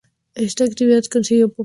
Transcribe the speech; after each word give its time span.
Con 0.33 0.43
esta 0.45 0.63
actividad 0.63 1.03
consiguió 1.11 1.49
popularidad. 1.49 1.59